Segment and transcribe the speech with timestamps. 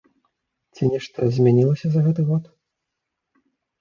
[0.75, 2.43] Ці нешта змянілася за гэты год?